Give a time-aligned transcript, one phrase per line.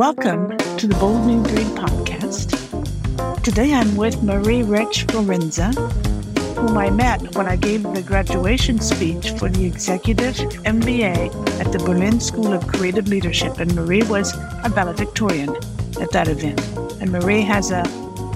[0.00, 2.54] Welcome to the Bold New Breed podcast.
[3.42, 5.74] Today I'm with Marie Rich Florenza,
[6.56, 11.78] whom I met when I gave the graduation speech for the executive MBA at the
[11.80, 13.58] Berlin School of Creative Leadership.
[13.58, 14.32] And Marie was
[14.64, 15.50] a valedictorian
[16.00, 16.60] at that event.
[17.00, 17.84] And Marie has a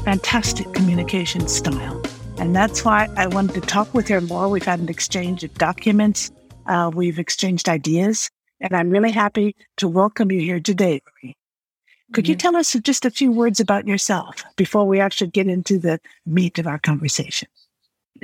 [0.04, 2.02] fantastic communication style.
[2.38, 4.48] And that's why I wanted to talk with her more.
[4.48, 6.32] We've had an exchange of documents,
[6.66, 8.30] uh, we've exchanged ideas,
[8.64, 11.36] and I'm really happy to welcome you here today, Marie.
[12.14, 12.40] Could you mm-hmm.
[12.40, 16.58] tell us just a few words about yourself before we actually get into the meat
[16.58, 17.48] of our conversation?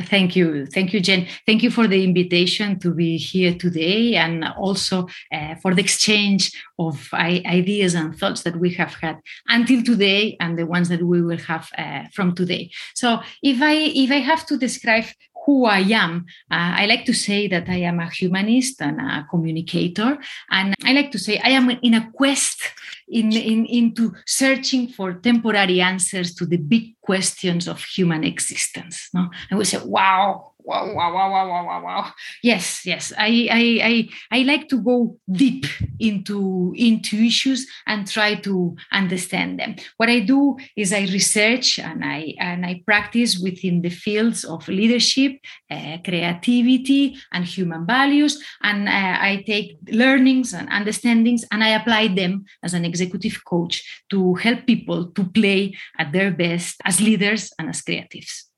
[0.03, 0.67] Thank you.
[0.67, 1.27] Thank you, Jen.
[1.47, 6.53] Thank you for the invitation to be here today and also uh, for the exchange
[6.79, 11.20] of ideas and thoughts that we have had until today and the ones that we
[11.20, 12.70] will have uh, from today.
[12.95, 15.07] So if I if I have to describe
[15.45, 16.27] who I am.
[16.51, 20.19] Uh, I like to say that I am a humanist and a communicator.
[20.51, 22.61] And I like to say I am in a quest
[23.09, 29.09] in, in, into searching for temporary answers to the big questions of human existence.
[29.14, 29.31] No?
[29.51, 32.12] And we say, wow, wow, wow, wow, wow, wow, wow, wow.
[32.42, 33.12] Yes, yes.
[33.16, 35.67] I, I, I, I like to go deep
[35.98, 39.77] into into issues and try to understand them.
[39.97, 44.67] What I do is I research and I and I practice within the fields of
[44.69, 45.39] leadership,
[45.70, 48.42] uh, creativity, and human values.
[48.62, 54.05] And uh, I take learnings and understandings and I apply them as an executive coach
[54.11, 58.50] to help people to play at their best as leaders and as creatives.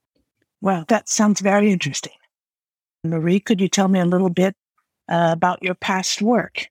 [0.62, 2.14] Well, that sounds very interesting.
[3.04, 4.54] Marie, could you tell me a little bit
[5.08, 6.68] uh, about your past work?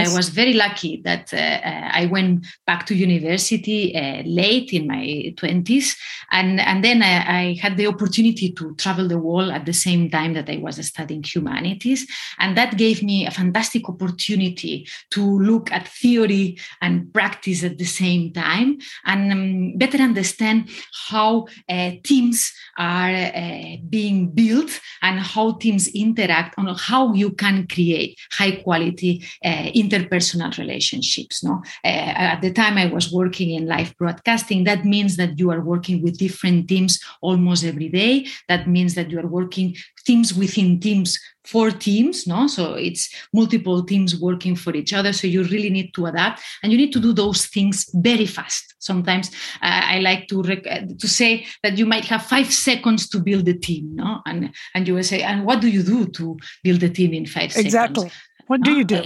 [0.00, 4.86] I was very lucky that uh, uh, I went back to university uh, late in
[4.86, 5.96] my 20s.
[6.30, 10.08] And, and then I, I, had the opportunity to travel the world at the same
[10.08, 12.06] time that I was studying humanities.
[12.38, 17.84] And that gave me a fantastic opportunity to look at theory and practice at the
[17.84, 20.68] same time and um, better understand
[21.08, 27.66] how uh, teams are uh, being built and how teams interact on how you can
[27.66, 31.42] create high quality uh, interpersonal relationships.
[31.42, 34.64] No, uh, at the time I was working in live broadcasting.
[34.64, 38.26] That means that you are working with different teams almost every day.
[38.48, 41.18] That means that you are working teams within teams
[41.48, 45.94] for teams no so it's multiple teams working for each other so you really need
[45.94, 49.30] to adapt and you need to do those things very fast sometimes
[49.62, 53.48] uh, i like to rec- to say that you might have 5 seconds to build
[53.48, 56.82] a team no and and you will say and what do you do to build
[56.82, 57.70] a team in 5 exactly.
[57.70, 58.10] seconds exactly
[58.46, 59.02] what do you do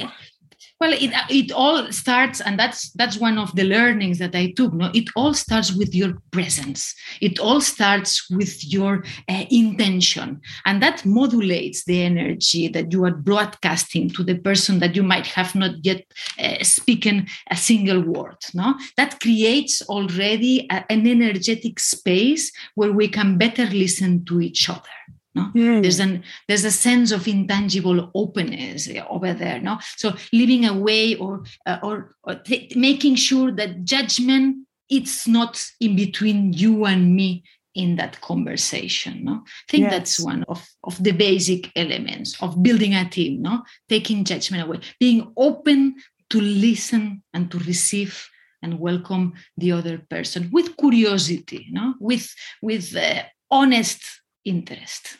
[0.82, 4.72] well it, it all starts and that's that's one of the learnings that i took
[4.72, 4.91] no?
[4.94, 6.94] It all starts with your presence.
[7.20, 10.41] It all starts with your uh, intention.
[10.65, 15.26] And that modulates the energy that you are broadcasting to the person that you might
[15.26, 16.04] have not yet
[16.38, 18.75] uh, spoken a single word no?
[18.97, 24.97] That creates already a, an energetic space where we can better listen to each other
[25.34, 25.50] no?
[25.54, 25.82] Mm.
[25.82, 29.78] there's an there's a sense of intangible openness over there no?
[29.97, 35.97] So living away or uh, or, or th- making sure that judgment it's not in
[35.97, 37.44] between you and me
[37.75, 39.43] in that conversation no?
[39.44, 39.93] I think yes.
[39.93, 43.62] that's one of of the basic elements of building a team no?
[43.88, 45.97] Taking judgment away being open
[46.31, 48.28] to listen and to receive
[48.62, 51.94] and welcome the other person with curiosity no?
[51.99, 54.03] With with uh, honest
[54.44, 55.19] interest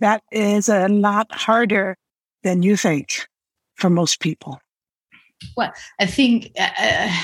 [0.00, 1.96] that is a lot harder
[2.42, 3.26] than you think
[3.76, 4.60] for most people.
[5.56, 7.18] Well, I think uh, uh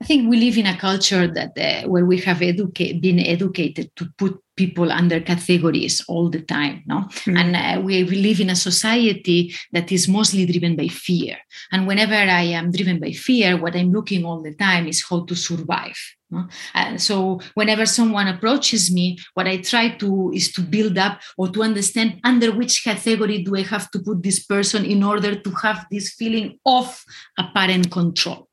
[0.00, 3.94] I think we live in a culture that uh, where we have educa- been educated
[3.96, 7.36] to put people under categories all the time no mm-hmm.
[7.36, 11.36] and uh, we, we live in a society that is mostly driven by fear
[11.72, 15.24] and whenever i am driven by fear what i'm looking all the time is how
[15.24, 15.98] to survive
[16.30, 16.48] no?
[16.96, 21.62] So whenever someone approaches me what i try to is to build up or to
[21.62, 25.86] understand under which category do i have to put this person in order to have
[25.90, 27.04] this feeling of
[27.38, 28.48] apparent control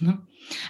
[0.00, 0.18] no?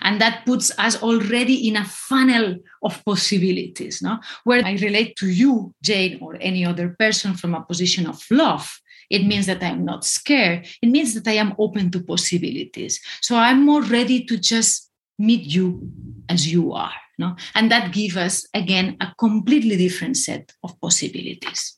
[0.02, 4.18] And that puts us already in a funnel of possibilities no?
[4.44, 8.80] Where i relate to you jane or any other person from a position of love
[9.10, 10.66] it means that i'm not scared.
[10.80, 13.00] It means that i am open to possibilities.
[13.20, 15.90] So i'm more ready to just meet you
[16.28, 17.36] as you are no?
[17.54, 21.76] And that gives us again a completely different set of possibilities.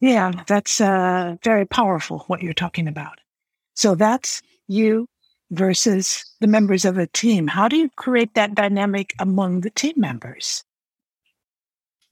[0.00, 3.20] Yeah that's uh, very powerful what you're talking about.
[3.74, 5.06] So that's you
[5.50, 7.48] versus the members of a team.
[7.48, 10.64] How do you create that dynamic among the team members?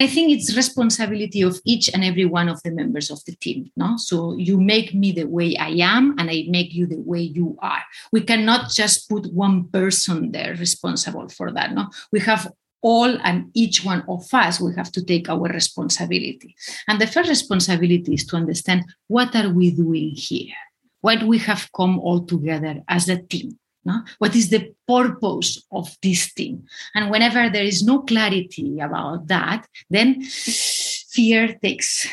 [0.00, 3.73] I think it's responsibility of each and every one of the members of the team.
[3.76, 7.20] No, so you make me the way I am, and I make you the way
[7.20, 7.82] you are.
[8.12, 11.73] We cannot just put one person there responsible for that.
[11.73, 16.55] No, we have all and each one of us we have to take our responsibility
[16.87, 20.55] and the first responsibility is to understand what are we doing here
[21.00, 24.02] what we have come all together as a team no?
[24.18, 26.64] what is the purpose of this team
[26.94, 32.06] and whenever there is no clarity about that then fear takes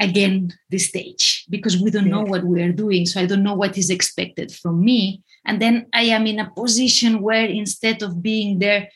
[0.00, 3.54] again the stage because we don't know what we are doing so i don't know
[3.54, 8.22] what is expected from me and then i am in a position where instead of
[8.22, 8.88] being there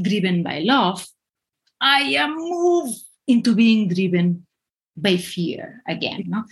[0.00, 1.06] driven by love,
[1.80, 4.46] I am moved into being driven
[4.96, 6.24] by fear again.
[6.26, 6.44] No?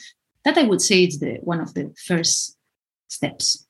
[0.45, 2.57] That I would say is the one of the first
[3.09, 3.67] steps.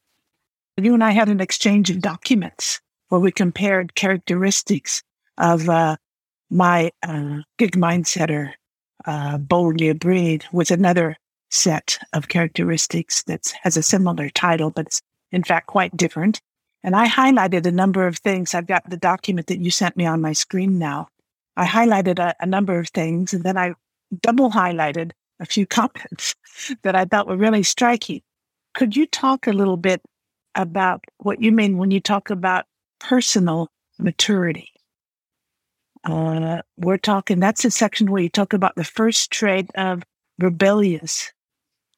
[0.77, 5.03] You and I had an exchange of documents where we compared characteristics
[5.39, 5.97] of uh,
[6.51, 8.53] my uh, gig mindsetter,
[9.07, 11.17] uh, Bold New Breed, with another
[11.51, 16.41] set of characteristics that has a similar title, but it's in fact quite different.
[16.85, 18.55] And I highlighted a number of things.
[18.55, 21.09] I've got the document that you sent me on my screen now.
[21.57, 23.75] I highlighted a, a number of things and then I
[24.23, 26.35] double highlighted a few comments
[26.83, 28.23] that I thought were really striking.
[28.75, 30.03] Could you talk a little bit
[30.55, 32.67] about what you mean when you talk about
[33.01, 33.69] personal
[33.99, 34.71] maturity?
[36.05, 40.03] Uh, we're talking, that's a section where you talk about the first trait of
[40.39, 41.33] rebellious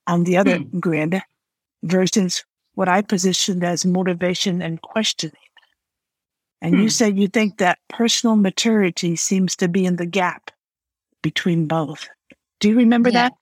[0.06, 0.78] on the other hmm.
[0.78, 1.22] grid
[1.82, 2.44] versus
[2.75, 5.37] what I positioned as motivation and questioning.
[6.62, 6.82] And hmm.
[6.82, 10.50] you said you think that personal maturity seems to be in the gap
[11.22, 12.08] between both.
[12.60, 13.22] Do you remember yeah.
[13.22, 13.32] that?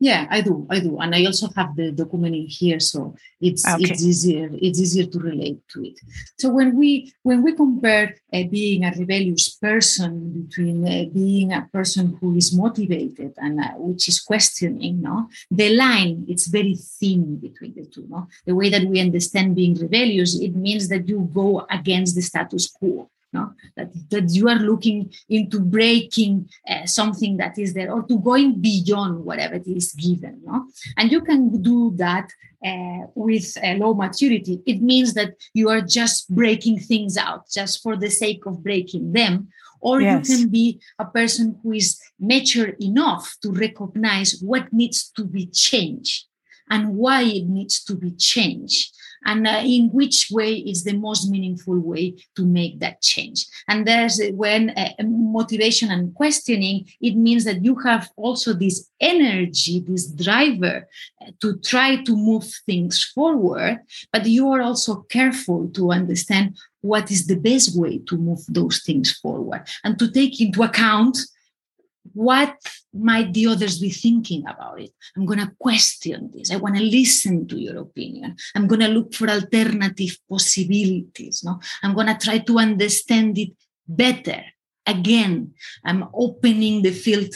[0.00, 0.64] Yeah, I do.
[0.70, 3.82] I do, and I also have the document in here, so it's okay.
[3.82, 4.48] it's easier.
[4.52, 5.98] It's easier to relate to it.
[6.38, 11.68] So when we when we compare uh, being a rebellious person between uh, being a
[11.72, 17.38] person who is motivated and uh, which is questioning, no, the line it's very thin
[17.38, 18.06] between the two.
[18.08, 22.22] No, the way that we understand being rebellious, it means that you go against the
[22.22, 23.52] status quo no?
[23.76, 28.60] that, that you are looking into breaking uh, something that is there or to going
[28.60, 30.40] beyond whatever it is given.
[30.44, 30.66] No?
[30.96, 32.30] And you can do that
[32.64, 34.60] uh, with a low maturity.
[34.66, 39.12] It means that you are just breaking things out just for the sake of breaking
[39.12, 39.48] them.
[39.80, 40.28] Or yes.
[40.28, 45.46] you can be a person who is mature enough to recognize what needs to be
[45.46, 46.27] changed
[46.70, 48.94] and why it needs to be changed
[49.24, 53.46] and uh, in which way is the most meaningful way to make that change.
[53.68, 58.88] And there's uh, when uh, motivation and questioning it means that you have also this
[59.00, 60.88] energy this driver
[61.20, 63.78] uh, to try to move things forward
[64.12, 68.82] but you are also careful to understand what is the best way to move those
[68.82, 71.18] things forward and to take into account
[72.14, 72.56] what
[72.92, 74.90] might the others be thinking about it?
[75.16, 76.50] I'm going to question this.
[76.50, 78.36] I want to listen to your opinion.
[78.54, 81.42] I'm going to look for alternative possibilities.
[81.44, 81.60] No?
[81.82, 83.52] I'm going to try to understand it
[83.86, 84.42] better.
[84.86, 87.34] Again, I'm opening the field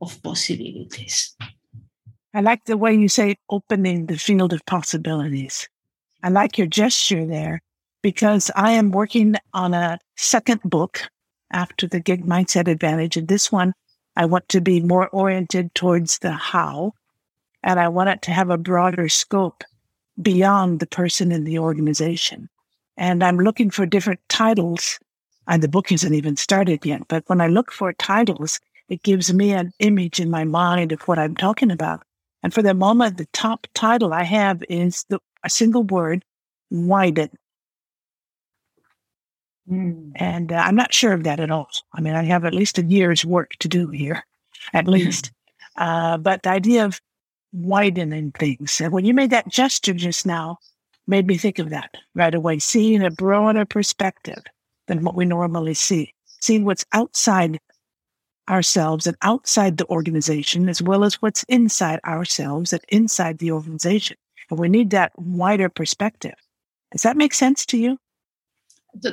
[0.00, 1.36] of possibilities.
[2.34, 5.68] I like the way you say opening the field of possibilities.
[6.22, 7.62] I like your gesture there
[8.02, 11.02] because I am working on a second book
[11.52, 13.16] after the Gig Mindset Advantage.
[13.16, 13.72] And this one
[14.18, 16.92] I want to be more oriented towards the how,
[17.62, 19.62] and I want it to have a broader scope
[20.20, 22.48] beyond the person in the organization.
[22.96, 24.98] And I'm looking for different titles.
[25.46, 29.32] And the book isn't even started yet, but when I look for titles, it gives
[29.32, 32.02] me an image in my mind of what I'm talking about.
[32.42, 36.24] And for the moment, the top title I have is the, a single word,
[36.70, 37.30] widen.
[39.70, 40.12] Mm.
[40.16, 41.68] And uh, I'm not sure of that at all.
[41.92, 44.24] I mean, I have at least a year's work to do here,
[44.72, 45.32] at least.
[45.76, 47.00] uh, but the idea of
[47.52, 50.58] widening things, and when you made that gesture just now,
[51.06, 54.42] made me think of that right away, seeing a broader perspective
[54.86, 57.58] than what we normally see, seeing what's outside
[58.48, 64.16] ourselves and outside the organization, as well as what's inside ourselves and inside the organization.
[64.50, 66.34] And we need that wider perspective.
[66.92, 67.98] Does that make sense to you?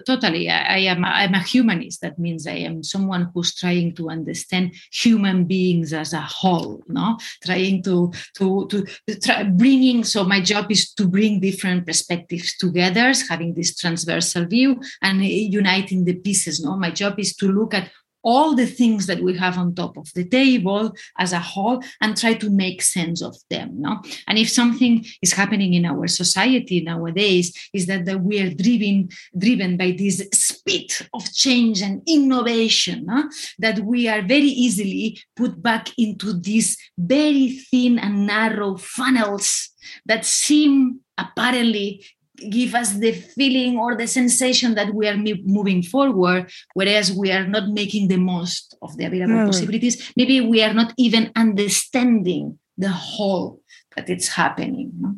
[0.05, 2.01] Totally I, I, am i'm a humanist.
[2.01, 7.17] That means i am someone who's trying to understand human beings as a whole no?
[7.43, 8.85] Trying to to to
[9.19, 14.79] try, bringing so my job is to bring different perspectives together having this transversal view
[15.01, 16.75] and uniting the pieces no?
[16.75, 17.89] My job is to look at
[18.25, 22.17] all the things that we have on top of the table as a whole and
[22.17, 26.81] try to make sense of them no and if something is happening in our society
[26.81, 33.05] nowadays is that, that we are driven driven by this speed of change and innovation
[33.05, 33.29] no?
[33.59, 39.69] that we are very easily put back into these very thin and narrow funnels
[40.05, 42.05] that seem apparently
[42.37, 47.47] give us the feeling or the sensation that we are moving forward whereas we are
[47.47, 49.45] not making the most of the available mm.
[49.45, 53.61] possibilities maybe we are not even understanding the whole
[53.95, 55.15] that it's happening no?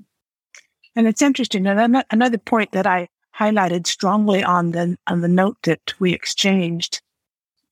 [0.96, 3.08] and it's interesting and another point that i
[3.38, 7.02] highlighted strongly on the on the note that we exchanged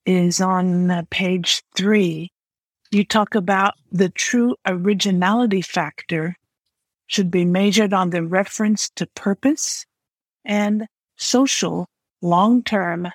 [0.06, 2.32] is on uh, page 3
[2.92, 6.38] you talk about the true originality factor
[7.08, 9.86] should be measured on the reference to purpose
[10.44, 11.88] and social
[12.22, 13.08] long term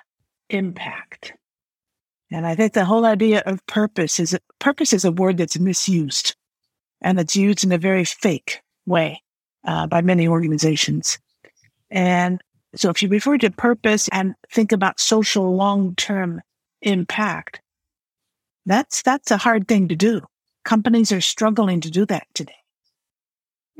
[0.49, 1.33] impact.
[2.31, 6.35] And I think the whole idea of purpose is purpose is a word that's misused
[7.01, 9.21] and it's used in a very fake way
[9.65, 11.19] uh, by many organizations.
[11.89, 12.41] And
[12.75, 16.41] so if you refer to purpose and think about social long term
[16.81, 17.61] impact,
[18.65, 20.21] that's, that's a hard thing to do.
[20.63, 22.60] Companies are struggling to do that today.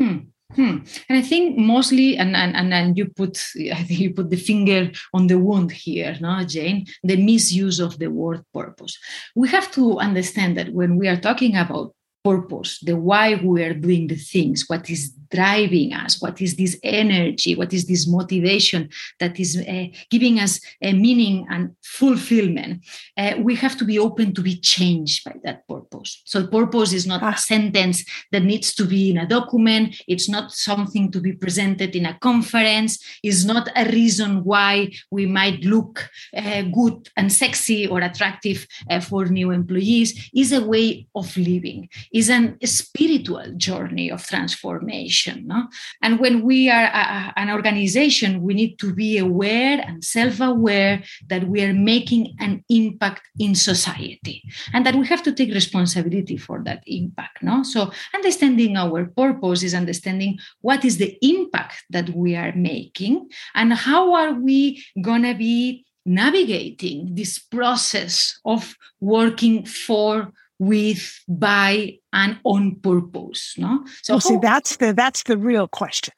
[0.01, 0.17] Hmm.
[0.55, 0.77] Hmm.
[1.07, 3.37] And I think mostly, and, and and you put,
[3.71, 7.99] I think you put the finger on the wound here, no, Jane, the misuse of
[7.99, 8.97] the word purpose.
[9.35, 11.93] We have to understand that when we are talking about
[12.23, 16.77] purpose, the why we are doing the things, what is driving us, what is this
[16.83, 22.83] energy, what is this motivation that is uh, giving us a meaning and fulfillment,
[23.17, 26.21] uh, we have to be open to be changed by that purpose.
[26.25, 27.35] So, purpose is not a ah.
[27.35, 32.05] sentence that needs to be in a document, it's not something to be presented in
[32.05, 38.01] a conference, it's not a reason why we might look uh, good and sexy or
[38.01, 44.25] attractive uh, for new employees, it's a way of living is an, spiritual journey of
[44.25, 45.47] transformation.
[45.47, 45.67] No?
[46.01, 51.03] And when we are a, an organization, we need to be aware and self aware
[51.27, 56.37] that we are making an impact in society and that we have to take responsibility
[56.37, 57.41] for that impact.
[57.41, 57.63] No?
[57.63, 63.73] So, understanding our purpose is understanding what is the impact that we are making and
[63.73, 72.37] how are we going to be navigating this process of working for with by and
[72.43, 73.83] on purpose no?
[74.03, 76.13] So well, see that's the that's the real question.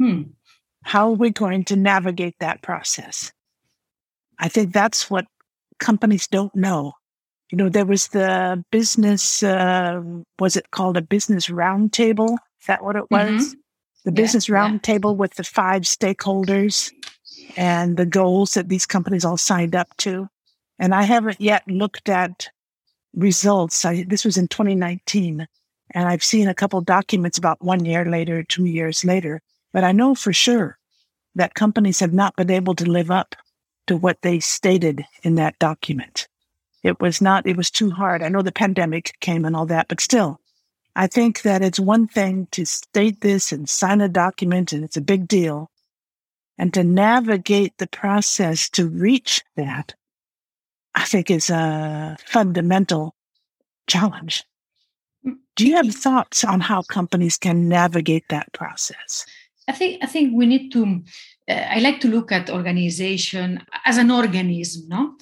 [0.00, 0.22] Hmm.
[0.84, 3.30] how are we going to navigate that process?
[4.38, 5.26] I think that's what
[5.78, 6.94] companies don't know.
[7.52, 10.00] You know there was the business uh,
[10.40, 12.32] was it called a business roundtable?
[12.60, 13.30] Is that what it was?
[13.30, 13.60] Mm-hmm.
[14.06, 15.20] the business yeah, roundtable yeah.
[15.20, 16.90] with the five stakeholders
[17.54, 20.26] and the goals that these companies all signed up to.
[20.78, 22.48] And i haven't yet looked at
[23.16, 23.84] results.
[23.84, 25.46] I, this was in 2019,
[25.90, 29.40] and I've seen a couple documents about one year later, two years later.
[29.72, 30.78] But I know for sure
[31.34, 33.34] that companies have not been able to live up
[33.86, 36.28] to what they stated in that document.
[36.82, 38.22] It was not, it was too hard.
[38.22, 40.40] I know the pandemic came and all that, but still,
[40.96, 44.96] I think that it's one thing to state this and sign a document, and it's
[44.96, 45.70] a big deal.
[46.56, 49.94] And to navigate the process to reach that
[50.94, 53.14] I think is a fundamental
[53.86, 54.44] challenge.
[55.26, 55.36] Mm.
[55.56, 59.26] Do you have thoughts on how companies can navigate that process?
[59.68, 61.02] I think I think we need to.
[61.46, 64.88] Uh, I like to look at organization as an organism.
[64.88, 65.14] No,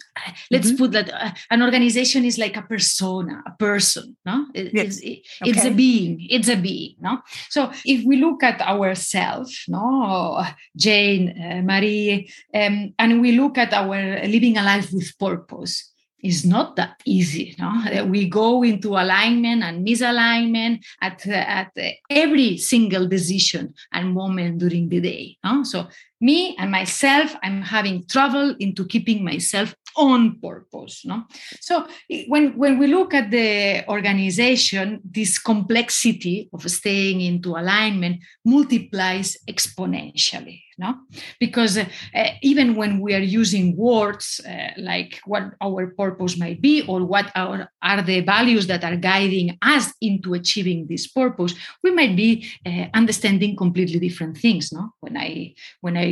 [0.50, 0.76] let's mm-hmm.
[0.76, 4.16] put that uh, an organization is like a persona, a person.
[4.24, 4.86] No, it, yes.
[4.86, 5.50] it's, it, okay.
[5.50, 6.26] it's a being.
[6.30, 6.94] It's a being.
[7.00, 7.18] No,
[7.50, 10.44] so if we look at ourselves, no,
[10.76, 16.46] Jane, uh, Marie, um, and we look at our living a life with purpose, is
[16.46, 17.54] not that easy.
[17.58, 18.04] No?
[18.06, 21.72] We go into alignment and misalignment at, at
[22.08, 25.36] every single decision and moment during the day.
[25.44, 25.64] No?
[25.64, 25.88] So
[26.22, 31.04] me and myself, I'm having trouble into keeping myself on purpose.
[31.04, 31.24] No?
[31.60, 31.86] So
[32.28, 40.62] when, when we look at the organization, this complexity of staying into alignment multiplies exponentially
[40.78, 40.90] no
[41.38, 46.60] because uh, uh, even when we are using words uh, like what our purpose might
[46.60, 51.54] be or what our, are the values that are guiding us into achieving this purpose
[51.82, 52.30] we might be
[52.66, 56.08] uh, understanding completely different things no when i when i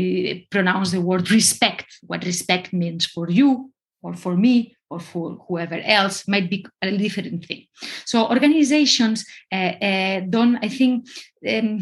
[0.50, 3.70] pronounce the word respect what respect means for you
[4.02, 7.66] or for me or for whoever else might be a different thing
[8.04, 11.06] so organizations uh, uh, don't i think
[11.48, 11.80] um,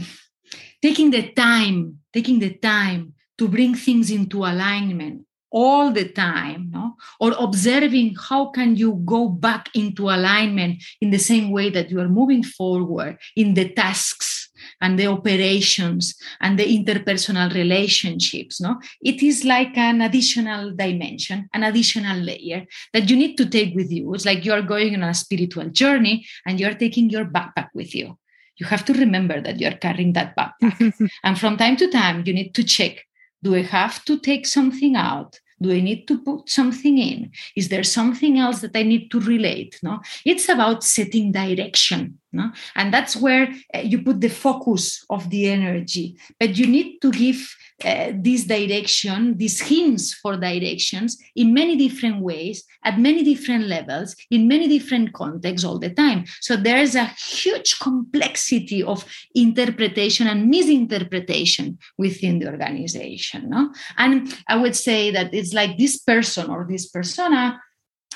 [0.83, 6.95] taking the time taking the time to bring things into alignment all the time no?
[7.21, 11.99] or observing how can you go back into alignment in the same way that you
[12.01, 14.38] are moving forward in the tasks
[14.81, 18.81] and the operations and the interpersonal relationships no?
[19.01, 23.91] It is like an additional dimension an additional layer that you need to take with
[23.91, 24.15] you.
[24.15, 28.19] It's like you're going on a spiritual journey and you're taking your backpack with you.
[28.57, 31.11] You have to remember that you're carrying that backpack.
[31.25, 33.05] And from time to time you need to check
[33.43, 35.39] do I have to take something out?
[35.61, 37.33] Do I need to put something in?
[37.57, 39.79] Is there something else that I need to relate?
[39.83, 42.19] No, it's about setting direction.
[42.33, 46.17] No, and that's where uh, you put the focus of the energy.
[46.39, 52.21] But you need to give uh, this direction, these hints for directions in many different
[52.21, 56.25] ways, at many different levels, in many different contexts all the time.
[56.41, 59.05] So there's a huge complexity of
[59.35, 63.51] interpretation and misinterpretation within the organization.
[63.51, 63.73] No?
[63.97, 67.61] And I would say that it's like this person or this persona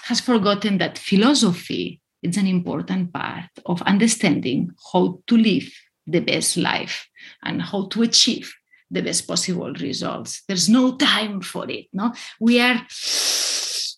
[0.02, 5.71] has forgotten that philosophy is an important part of understanding how to live
[6.07, 7.07] the best life
[7.45, 8.52] and how to achieve
[8.92, 12.87] the best possible results there's no time for it no we are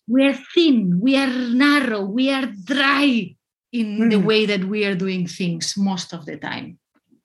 [0.06, 3.34] we are thin we are narrow we are dry
[3.72, 4.10] in mm.
[4.10, 4.24] the hmm.
[4.24, 6.78] way that we are doing things most of the time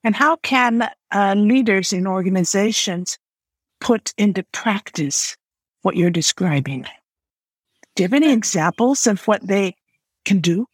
[0.03, 3.19] and how can uh, leaders in organizations
[3.79, 5.37] put into practice
[5.83, 6.81] what you're describing
[7.95, 9.75] do you have any examples of what they
[10.25, 10.65] can do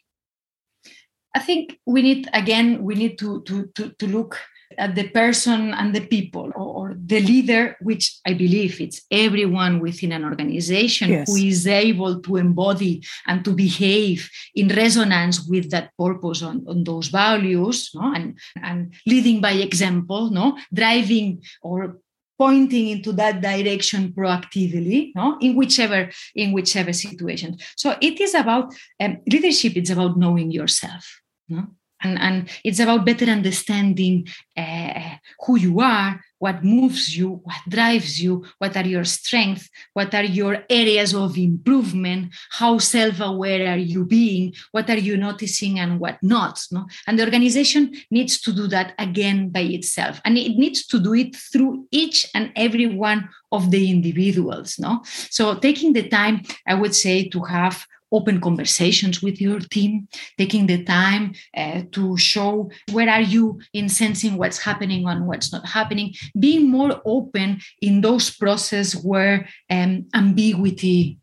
[1.36, 4.40] i think we need again we need to to to, to look
[4.77, 9.79] at the person and the people or, or, the leader which i believe it's everyone
[9.79, 11.27] within an organization yes.
[11.27, 16.84] who is able to embody and to behave in resonance with that purpose on, on
[16.84, 18.13] those values no?
[18.13, 21.98] and, and leading by example no driving or
[22.38, 28.74] pointing into that direction proactively no in whichever in whichever situation so it is about
[29.00, 31.67] um, leadership it's about knowing yourself no
[32.04, 38.22] and, and it's about better understanding uh, who you are what moves you what drives
[38.22, 44.06] you what are your strengths what are your areas of improvement how self-aware are you
[44.06, 46.86] being what are you noticing and what not no?
[47.08, 51.14] and the organization needs to do that again by itself and it needs to do
[51.14, 56.74] it through each and every one of the individuals no so taking the time i
[56.74, 62.70] would say to have open conversations with your team taking the time uh, to show
[62.92, 68.01] where are you in sensing what's happening and what's not happening being more open in
[68.01, 71.20] those processes where um, ambiguity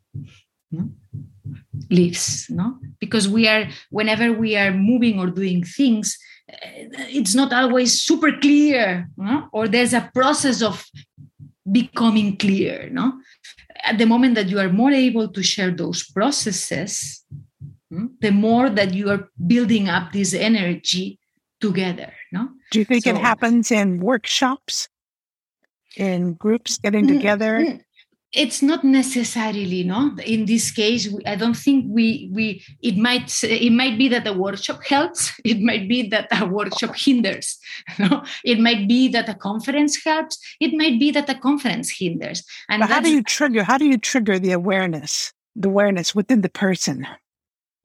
[1.90, 6.18] lives no because we are whenever we are moving or doing things
[6.52, 9.48] uh, it's not always super clear no?
[9.52, 10.84] or there's a process of
[11.70, 13.12] becoming clear no
[13.82, 17.24] at the moment that you are more able to share those processes,
[17.90, 21.18] hmm, the more that you are building up this energy
[21.60, 22.12] together.
[22.32, 22.48] No?
[22.70, 24.88] Do you think so, it happens in workshops,
[25.96, 27.58] in groups getting mm, together?
[27.58, 27.80] Mm,
[28.32, 30.16] it's not necessarily no?
[30.24, 34.32] In this case i don't think we we it might it might be that a
[34.32, 37.58] workshop helps it might be that a workshop hinders
[37.98, 38.24] no?
[38.44, 42.80] It might be that a conference helps it might be that a conference hinders and
[42.80, 46.48] but how do you trigger how do you trigger the awareness the awareness within the
[46.48, 47.06] person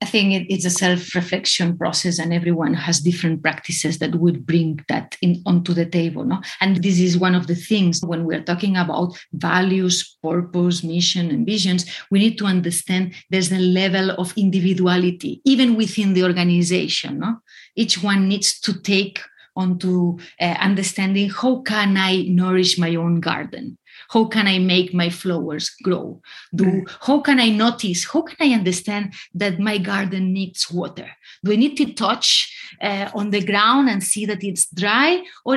[0.00, 4.80] I think it, it's a self-reflection process, and everyone has different practices that would bring
[4.88, 6.24] that in onto the table.
[6.24, 6.40] No?
[6.60, 11.44] And this is one of the things when we're talking about values, purpose, mission, and
[11.44, 17.18] visions, we need to understand there's a level of individuality, even within the organization.
[17.18, 17.38] No?
[17.74, 19.20] Each one needs to take
[19.56, 23.76] onto uh, understanding how can I nourish my own garden?
[24.10, 26.20] How can i make my flowers grow?
[26.54, 26.90] Do mm.
[27.00, 28.04] how can i notice?
[28.10, 31.08] How can i understand that my garden needs water?
[31.44, 35.22] Do i need to touch uh, on the ground and see that it's dry?
[35.44, 35.56] Or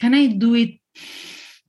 [0.00, 0.78] can i do it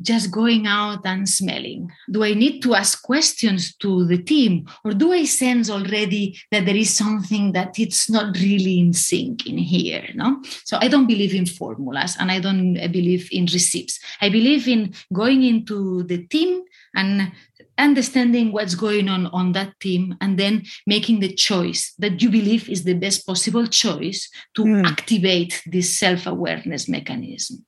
[0.04, 1.92] just going out and smelling?
[2.12, 4.68] Do I need to ask questions to the team?
[4.84, 9.48] Or do I sense already that there is something that it's not really in sync
[9.48, 10.08] in here?
[10.14, 10.42] No?
[10.66, 14.00] So I don't believe in formulas and I don't believe in receipts.
[14.22, 16.64] I believe in going into the team
[16.96, 17.32] and
[17.78, 22.70] understanding what's going on on that team and then making the choice that you believe
[22.70, 24.86] is the best possible choice to mm.
[24.86, 27.66] activate this self-awareness mechanism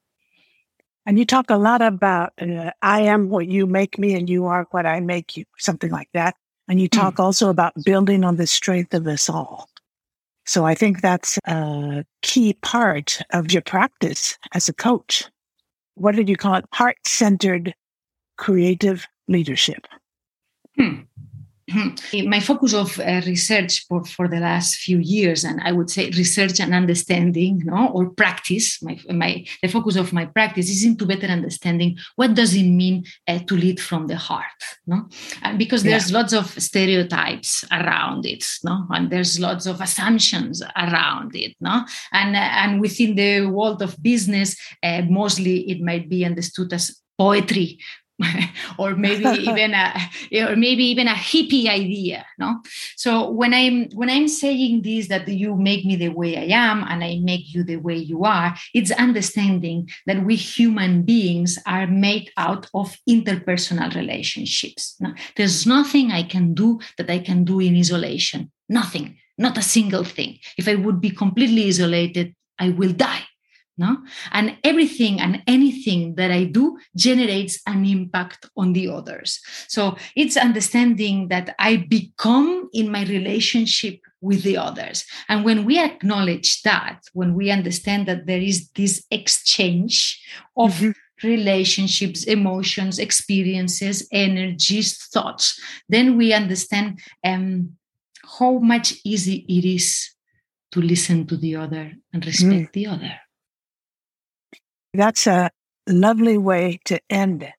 [1.05, 4.45] and you talk a lot about uh, I am what you make me and you
[4.45, 6.35] are what I make you, something like that.
[6.67, 7.23] And you talk mm.
[7.23, 9.69] also about building on the strength of us all.
[10.47, 15.25] So I think that's a key part of your practice as a coach.
[15.95, 16.65] What did you call it?
[16.73, 17.73] Heart centered
[18.37, 19.87] creative leadership.
[20.75, 21.01] Hmm.
[22.25, 26.11] My focus of uh, research for, for the last few years, and I would say
[26.11, 28.81] research and understanding, no, or practice.
[28.83, 33.05] My, my the focus of my practice is into better understanding what does it mean
[33.27, 35.07] uh, to lead from the heart, no,
[35.41, 36.17] and because there's yeah.
[36.19, 42.35] lots of stereotypes around it, no, and there's lots of assumptions around it, no, and
[42.35, 47.79] uh, and within the world of business, uh, mostly it might be understood as poetry
[48.77, 49.93] or maybe even a
[50.47, 52.61] or maybe even a hippie idea no?
[52.95, 56.83] So when i'm when i'm saying this that you make me the way i am
[56.87, 61.87] and i make you the way you are it's understanding that we human beings are
[61.87, 65.13] made out of interpersonal relationships no?
[65.35, 68.51] there's nothing i can do that i can do in isolation.
[68.67, 69.17] Nothing.
[69.37, 70.39] Not a single thing.
[70.57, 73.25] If i would be completely isolated i will die
[73.77, 73.97] no
[74.31, 80.37] and everything and anything that i do generates an impact on the others so it's
[80.37, 87.01] understanding that i become in my relationship with the others and when we acknowledge that
[87.13, 90.21] when we understand that there is this exchange
[90.57, 90.91] of mm-hmm.
[91.27, 95.59] relationships emotions experiences energies thoughts
[95.89, 97.69] then we understand um,
[98.39, 100.11] how much easy it is
[100.71, 102.73] to listen to the other and respect mm.
[102.73, 103.13] the other
[104.95, 105.51] that's a
[105.87, 107.51] lovely way to end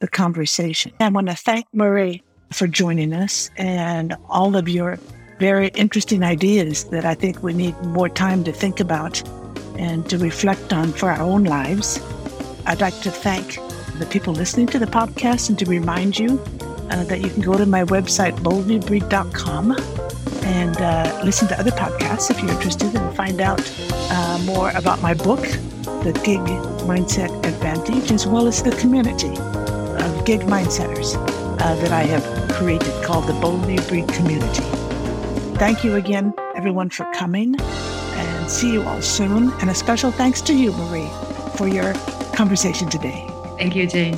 [0.00, 0.92] the conversation.
[1.00, 4.98] I want to thank Marie for joining us and all of your
[5.38, 9.22] very interesting ideas that I think we need more time to think about
[9.78, 12.00] and to reflect on for our own lives.
[12.66, 13.58] I'd like to thank
[13.98, 16.40] the people listening to the podcast and to remind you
[16.90, 19.76] uh, that you can go to my website, boldnewbreed.com,
[20.44, 23.60] and uh, listen to other podcasts if you're interested and find out
[24.10, 25.44] uh, more about my book,
[26.04, 26.40] the gig
[26.86, 31.14] mindset advantage, as well as the community of gig mindsetters
[31.60, 34.62] uh, that I have created called the Bold New Breed Community.
[35.58, 39.52] Thank you again, everyone, for coming, and see you all soon.
[39.60, 41.10] And a special thanks to you, Marie,
[41.56, 41.94] for your
[42.34, 43.26] conversation today.
[43.58, 44.16] Thank you, Jane.